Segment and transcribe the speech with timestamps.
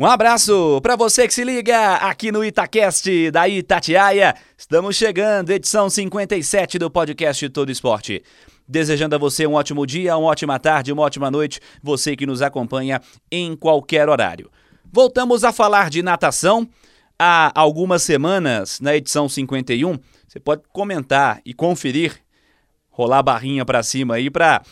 [0.00, 4.32] Um abraço para você que se liga aqui no Itacast da Itatiaia.
[4.56, 8.22] Estamos chegando, edição 57 do podcast Todo Esporte.
[8.68, 12.42] Desejando a você um ótimo dia, uma ótima tarde, uma ótima noite, você que nos
[12.42, 14.48] acompanha em qualquer horário.
[14.84, 16.68] Voltamos a falar de natação
[17.18, 19.98] há algumas semanas, na edição 51.
[20.28, 22.22] Você pode comentar e conferir,
[22.88, 24.62] rolar a barrinha para cima aí para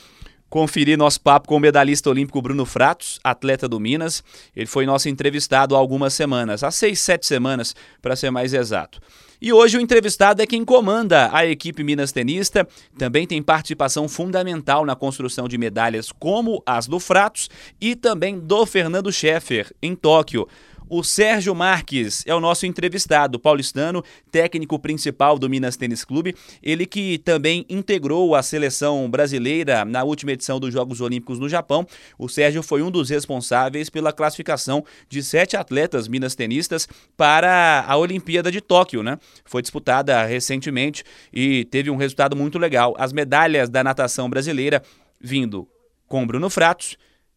[0.48, 4.22] conferir nosso papo com o medalhista olímpico Bruno Fratos, atleta do Minas.
[4.54, 9.00] Ele foi nosso entrevistado há algumas semanas, há seis, sete semanas, para ser mais exato.
[9.40, 14.86] E hoje o entrevistado é quem comanda a equipe Minas Tenista, também tem participação fundamental
[14.86, 20.48] na construção de medalhas como as do Fratos e também do Fernando Scheffer, em Tóquio.
[20.88, 26.32] O Sérgio Marques é o nosso entrevistado, paulistano, técnico principal do Minas Tênis Clube.
[26.62, 31.84] Ele que também integrou a seleção brasileira na última edição dos Jogos Olímpicos no Japão.
[32.16, 37.96] O Sérgio foi um dos responsáveis pela classificação de sete atletas minas tenistas para a
[37.96, 39.18] Olimpíada de Tóquio, né?
[39.44, 42.94] Foi disputada recentemente e teve um resultado muito legal.
[42.96, 44.80] As medalhas da natação brasileira
[45.20, 45.66] vindo
[46.06, 46.96] com Bruno Fratos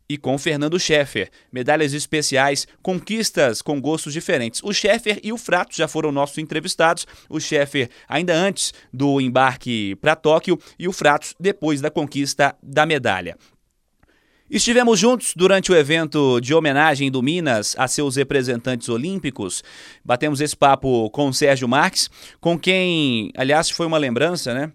[0.10, 1.30] e com Fernando Scheffer.
[1.52, 4.62] Medalhas especiais, conquistas com gostos diferentes.
[4.64, 7.06] O Scheffer e o Frato já foram nossos entrevistados.
[7.30, 12.86] O Scheffer ainda antes do embarque para Tóquio e o Fratos depois da conquista da
[12.86, 13.38] medalha.
[14.50, 19.64] Estivemos juntos durante o evento de homenagem do Minas a seus representantes olímpicos.
[20.04, 22.10] Batemos esse papo com o Sérgio Marques,
[22.42, 24.72] com quem, aliás, foi uma lembrança, né?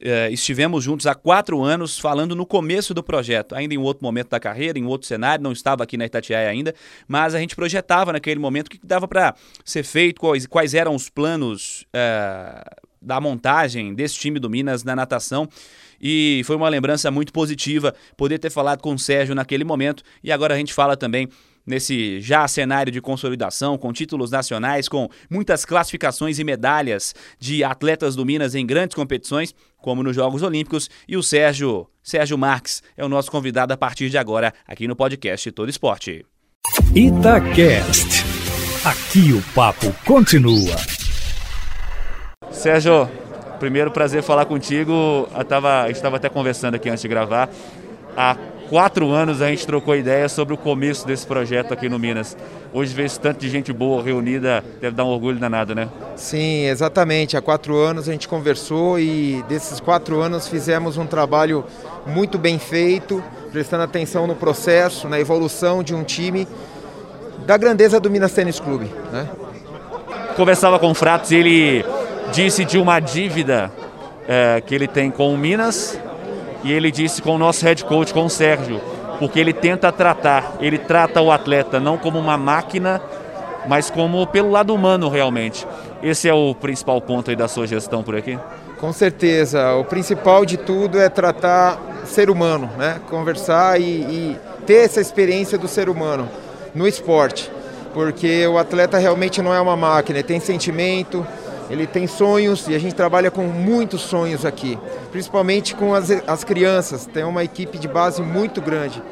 [0.00, 4.30] Uh, estivemos juntos há quatro anos falando no começo do projeto, ainda em outro momento
[4.30, 6.74] da carreira, em outro cenário, não estava aqui na Itatiaia ainda,
[7.06, 10.96] mas a gente projetava naquele momento o que dava para ser feito, quais, quais, eram
[10.96, 15.48] os planos uh, da montagem desse time do Minas na natação.
[16.00, 20.02] E foi uma lembrança muito positiva poder ter falado com o Sérgio naquele momento.
[20.22, 21.28] E agora a gente fala também
[21.66, 28.14] nesse já cenário de consolidação, com títulos nacionais, com muitas classificações e medalhas de atletas
[28.14, 33.04] do Minas em grandes competições, como nos Jogos Olímpicos, e o Sérgio, Sérgio Marques é
[33.04, 36.24] o nosso convidado a partir de agora aqui no podcast Todo Esporte.
[36.94, 38.24] Itacast.
[38.84, 40.76] Aqui o papo continua.
[42.50, 43.08] Sérgio,
[43.58, 45.28] primeiro prazer falar contigo.
[45.34, 47.48] Eu tava, a gente estava até conversando aqui antes de gravar.
[48.16, 48.36] Há
[48.68, 52.36] quatro anos a gente trocou ideia sobre o começo desse projeto aqui no Minas.
[52.72, 55.88] Hoje ver esse tanto de gente boa reunida deve dar um orgulho danado, né?
[56.16, 57.36] Sim, exatamente.
[57.36, 61.64] Há quatro anos a gente conversou e desses quatro anos fizemos um trabalho
[62.06, 66.48] muito bem feito, prestando atenção no processo, na evolução de um time
[67.46, 68.90] da grandeza do Minas Tênis Clube.
[69.12, 69.28] Né?
[70.36, 71.84] Conversava com o Fratos e ele
[72.32, 73.70] disse de uma dívida
[74.26, 75.98] é, que ele tem com o Minas
[76.64, 78.80] e ele disse com o nosso head coach, com o Sérgio,
[79.18, 83.00] porque ele tenta tratar, ele trata o atleta não como uma máquina,
[83.68, 85.66] mas como pelo lado humano realmente.
[86.02, 88.38] Esse é o principal ponto da sua gestão por aqui?
[88.78, 93.00] Com certeza, o principal de tudo é tratar ser humano, né?
[93.08, 96.28] Conversar e, e ter essa experiência do ser humano
[96.74, 97.50] no esporte,
[97.92, 101.26] porque o atleta realmente não é uma máquina, ele tem sentimento,
[101.70, 104.78] ele tem sonhos e a gente trabalha com muitos sonhos aqui,
[105.10, 107.06] principalmente com as, as crianças.
[107.06, 109.02] Tem uma equipe de base muito grande.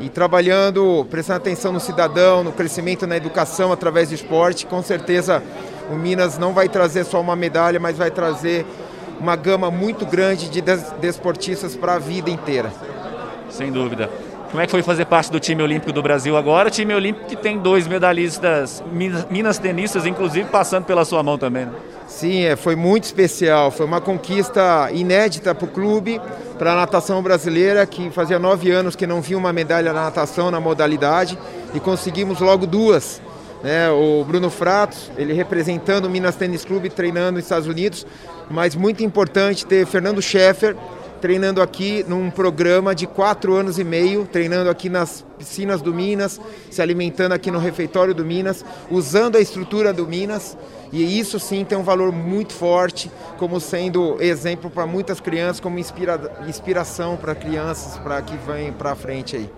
[0.00, 5.42] E trabalhando, prestando atenção no cidadão, no crescimento na educação através do esporte, com certeza
[5.90, 8.64] o Minas não vai trazer só uma medalha, mas vai trazer
[9.18, 10.62] uma gama muito grande de
[11.00, 12.70] desportistas para a vida inteira.
[13.50, 14.08] Sem dúvida.
[14.50, 16.70] Como é que foi fazer parte do time olímpico do Brasil agora?
[16.70, 18.82] Time olímpico que tem dois medalhistas,
[19.30, 21.66] minas tenistas, inclusive passando pela sua mão também.
[21.66, 21.72] Né?
[22.06, 23.70] Sim, é, foi muito especial.
[23.70, 26.18] Foi uma conquista inédita para o clube,
[26.58, 30.50] para a natação brasileira, que fazia nove anos que não via uma medalha na natação
[30.50, 31.38] na modalidade
[31.74, 33.20] e conseguimos logo duas.
[33.62, 33.90] Né?
[33.90, 38.06] O Bruno Fratos, ele representando o Minas Tênis Clube, treinando nos Estados Unidos,
[38.50, 40.74] mas muito importante ter Fernando Scheffer,
[41.20, 46.40] treinando aqui num programa de quatro anos e meio, treinando aqui nas piscinas do Minas,
[46.70, 50.56] se alimentando aqui no refeitório do Minas, usando a estrutura do Minas.
[50.92, 55.78] E isso sim tem um valor muito forte, como sendo exemplo para muitas crianças, como
[55.78, 59.50] inspira, inspiração para crianças para que vêm para frente aí.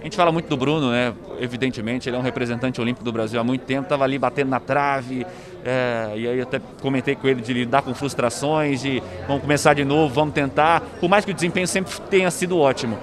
[0.00, 1.12] A gente fala muito do Bruno, né?
[1.40, 4.60] Evidentemente, ele é um representante olímpico do Brasil há muito tempo, estava ali batendo na
[4.60, 5.26] trave,
[5.66, 9.84] É, e aí até comentei com ele de lidar com frustrações, de vamos começar de
[9.84, 10.80] novo, vamos tentar.
[11.00, 12.96] Por mais que o desempenho sempre tenha sido ótimo.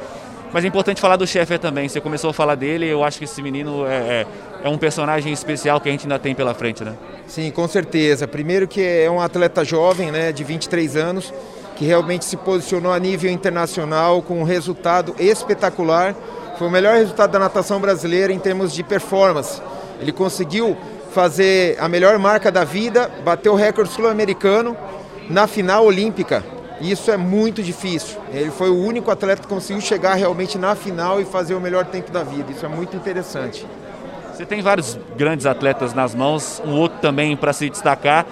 [0.54, 1.90] Mas é importante falar do chefe também.
[1.90, 4.28] Você começou a falar dele, eu acho que esse menino é, é,
[4.64, 6.94] é, um personagem especial que a gente ainda tem pela frente, né?
[7.28, 8.28] Sim, com certeza.
[8.28, 11.34] Primeiro que é um atleta jovem, né, de 23 anos,
[11.76, 16.16] que realmente se posicionou a nível internacional com um resultado espetacular.
[16.58, 19.60] Foi o melhor resultado da natação brasileira em termos de performance.
[20.00, 20.78] Ele conseguiu
[21.14, 24.76] fazer a melhor marca da vida, bateu o recorde sul-americano
[25.30, 26.44] na final olímpica.
[26.82, 28.20] Isso é muito difícil.
[28.34, 31.86] Ele foi o único atleta que conseguiu chegar realmente na final e fazer o melhor
[31.86, 32.52] tempo da vida.
[32.52, 33.66] Isso é muito interessante.
[34.34, 38.26] Você tem vários grandes atletas nas mãos, um outro também para se destacar,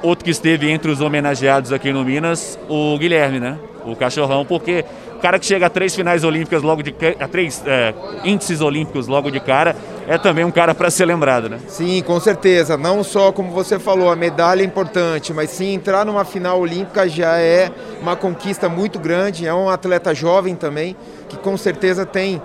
[0.00, 3.58] outro que esteve entre os homenageados aqui no Minas, o Guilherme, né?
[3.84, 4.84] O cachorrão, porque
[5.16, 7.92] o cara que chega a três finais olímpicas logo de a três é,
[8.24, 9.74] índices olímpicos logo de cara
[10.10, 11.60] é também um cara para ser lembrado, né?
[11.68, 12.76] Sim, com certeza.
[12.76, 17.08] Não só como você falou, a medalha é importante, mas sim entrar numa final olímpica
[17.08, 17.70] já é
[18.02, 19.46] uma conquista muito grande.
[19.46, 20.96] É um atleta jovem também
[21.28, 22.42] que com certeza tem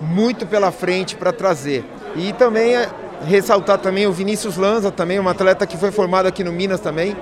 [0.00, 1.84] muito pela frente para trazer.
[2.14, 2.88] E também é
[3.26, 7.16] ressaltar também o Vinícius Lanza, também um atleta que foi formado aqui no Minas também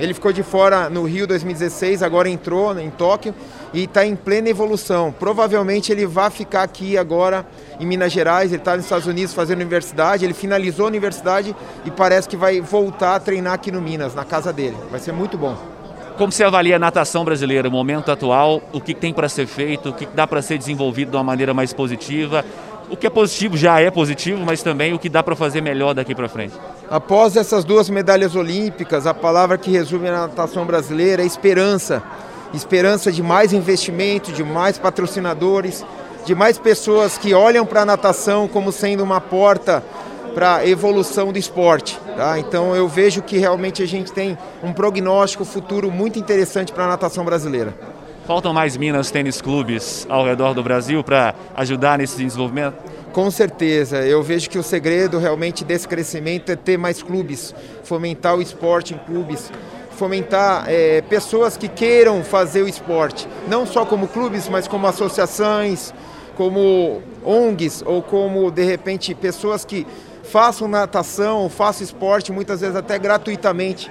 [0.00, 3.34] ele ficou de fora no Rio 2016, agora entrou em Tóquio
[3.74, 5.12] e está em plena evolução.
[5.12, 7.46] Provavelmente ele vai ficar aqui agora
[7.78, 11.54] em Minas Gerais, ele está nos Estados Unidos fazendo universidade, ele finalizou a universidade
[11.84, 14.76] e parece que vai voltar a treinar aqui no Minas, na casa dele.
[14.90, 15.54] Vai ser muito bom.
[16.16, 19.90] Como você avalia a natação brasileira, o momento atual, o que tem para ser feito,
[19.90, 22.42] o que dá para ser desenvolvido de uma maneira mais positiva?
[22.88, 25.92] O que é positivo já é positivo, mas também o que dá para fazer melhor
[25.92, 26.54] daqui para frente.
[26.90, 32.02] Após essas duas medalhas olímpicas, a palavra que resume a natação brasileira é esperança.
[32.52, 35.86] Esperança de mais investimento, de mais patrocinadores,
[36.26, 39.84] de mais pessoas que olham para a natação como sendo uma porta
[40.34, 41.96] para a evolução do esporte.
[42.16, 42.40] Tá?
[42.40, 46.88] Então eu vejo que realmente a gente tem um prognóstico futuro muito interessante para a
[46.88, 47.72] natação brasileira.
[48.26, 52.89] Faltam mais Minas Tênis Clubes ao redor do Brasil para ajudar nesse desenvolvimento?
[53.12, 57.52] Com certeza, eu vejo que o segredo realmente desse crescimento é ter mais clubes,
[57.82, 59.50] fomentar o esporte em clubes,
[59.90, 65.92] fomentar é, pessoas que queiram fazer o esporte, não só como clubes, mas como associações,
[66.36, 69.84] como ONGs ou como de repente pessoas que
[70.22, 73.90] façam natação, façam esporte, muitas vezes até gratuitamente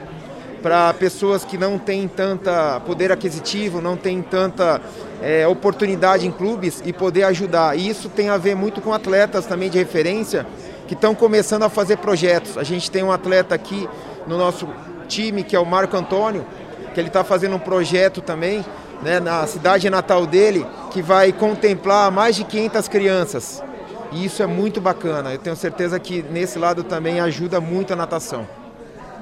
[0.61, 4.81] para pessoas que não têm tanta poder aquisitivo, não têm tanta
[5.21, 7.77] é, oportunidade em clubes e poder ajudar.
[7.77, 10.45] E isso tem a ver muito com atletas também de referência
[10.88, 12.57] que estão começando a fazer projetos.
[12.57, 13.88] A gente tem um atleta aqui
[14.27, 14.67] no nosso
[15.07, 16.45] time que é o Marco Antônio,
[16.94, 18.65] que ele está fazendo um projeto também
[19.01, 23.63] né, na cidade natal dele que vai contemplar mais de 500 crianças.
[24.11, 25.31] E isso é muito bacana.
[25.31, 28.47] Eu tenho certeza que nesse lado também ajuda muito a natação.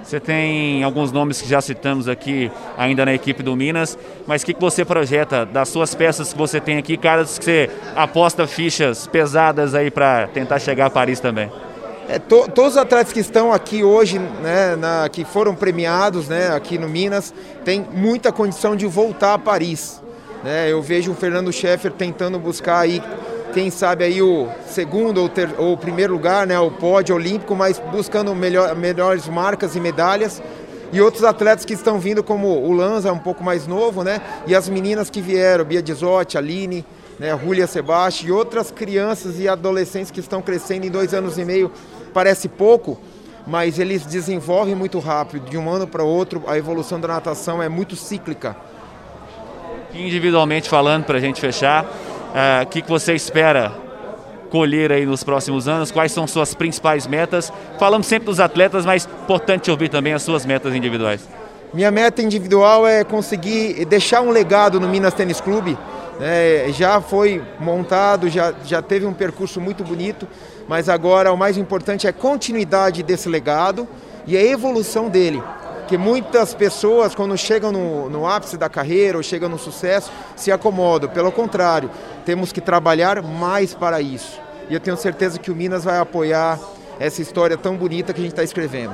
[0.07, 4.45] Você tem alguns nomes que já citamos aqui ainda na equipe do Minas, mas o
[4.45, 8.47] que, que você projeta das suas peças que você tem aqui, caras que você aposta
[8.47, 11.51] fichas pesadas aí para tentar chegar a Paris também?
[12.07, 16.55] É, to, todos os atletas que estão aqui hoje, né, na, que foram premiados né,
[16.55, 17.33] aqui no Minas,
[17.65, 20.01] têm muita condição de voltar a Paris.
[20.41, 20.71] Né?
[20.71, 23.03] Eu vejo o Fernando Scheffer tentando buscar aí
[23.53, 27.79] quem sabe aí o segundo ou, ter, ou primeiro lugar, né, o pódio olímpico, mas
[27.91, 30.41] buscando melhor, melhores marcas e medalhas.
[30.91, 34.21] E outros atletas que estão vindo, como o Lanza, um pouco mais novo, né?
[34.45, 36.85] E as meninas que vieram, Bia Dizotti, Aline,
[37.19, 41.43] né, Julia Sebastião e outras crianças e adolescentes que estão crescendo em dois anos e
[41.43, 41.71] meio.
[42.13, 42.97] Parece pouco,
[43.45, 45.49] mas eles desenvolvem muito rápido.
[45.49, 48.55] De um ano para outro, a evolução da natação é muito cíclica.
[49.93, 51.85] Individualmente falando, para a gente fechar,
[52.63, 53.71] o que, que você espera
[54.49, 55.91] colher aí nos próximos anos?
[55.91, 57.51] Quais são suas principais metas?
[57.79, 61.27] Falamos sempre dos atletas, mas importante ouvir também as suas metas individuais.
[61.73, 65.77] Minha meta individual é conseguir deixar um legado no Minas Tênis Clube.
[66.19, 70.27] É, já foi montado, já, já teve um percurso muito bonito,
[70.67, 73.87] mas agora o mais importante é a continuidade desse legado
[74.25, 75.41] e a evolução dele
[75.87, 80.51] que muitas pessoas, quando chegam no, no ápice da carreira ou chegam no sucesso, se
[80.51, 81.09] acomodam.
[81.09, 81.89] Pelo contrário,
[82.25, 84.39] temos que trabalhar mais para isso.
[84.69, 86.59] E eu tenho certeza que o Minas vai apoiar
[86.99, 88.93] essa história tão bonita que a gente está escrevendo.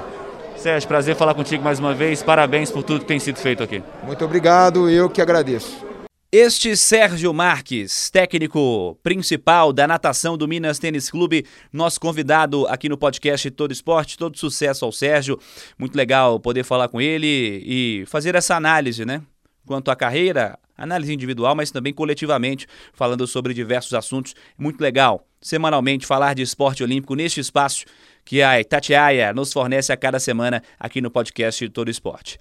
[0.56, 2.22] Sérgio, prazer falar contigo mais uma vez.
[2.22, 3.84] Parabéns por tudo que tem sido feito aqui.
[4.04, 5.93] Muito obrigado, eu que agradeço.
[6.36, 12.98] Este Sérgio Marques, técnico principal da natação do Minas Tênis Clube, nosso convidado aqui no
[12.98, 15.40] podcast Todo Esporte, todo sucesso ao Sérgio.
[15.78, 19.22] Muito legal poder falar com ele e fazer essa análise, né?
[19.64, 24.34] Quanto à carreira, análise individual, mas também coletivamente, falando sobre diversos assuntos.
[24.58, 27.86] Muito legal, semanalmente, falar de esporte olímpico neste espaço
[28.26, 32.40] que a Itatiaia nos fornece a cada semana aqui no podcast Todo Esporte.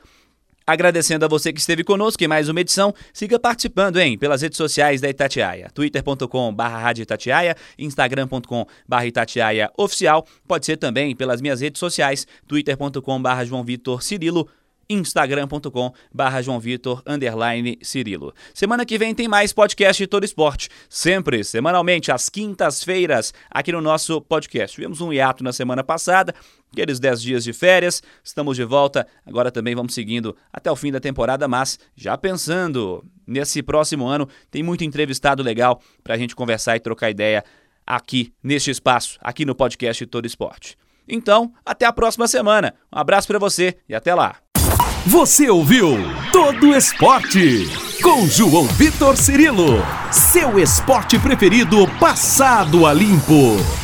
[0.67, 4.57] Agradecendo a você que esteve conosco em mais uma edição, siga participando, hein, pelas redes
[4.57, 8.67] sociais da Itatiaia, twitter.com barra Itatiaia, instagram.com
[9.05, 14.49] Itatiaia oficial, pode ser também pelas minhas redes sociais, twitter.com João Vitor Cirilo,
[14.89, 15.93] instagram.com
[16.43, 18.35] João Vitor underline Cirilo.
[18.55, 23.81] Semana que vem tem mais podcast de Todo Esporte, sempre, semanalmente, às quintas-feiras, aqui no
[23.81, 24.75] nosso podcast.
[24.75, 26.35] Tivemos um hiato na semana passada,
[26.73, 30.91] aqueles 10 dias de férias, estamos de volta, agora também vamos seguindo até o fim
[30.91, 36.35] da temporada, mas já pensando nesse próximo ano, tem muito entrevistado legal para a gente
[36.35, 37.45] conversar e trocar ideia
[37.87, 40.77] aqui neste espaço, aqui no podcast Todo Esporte.
[41.09, 42.75] Então, até a próxima semana.
[42.93, 44.37] Um abraço para você e até lá.
[45.07, 45.97] Você ouviu
[46.33, 47.69] Todo Esporte
[48.03, 53.82] com João Vitor Cirilo, seu esporte preferido passado a limpo.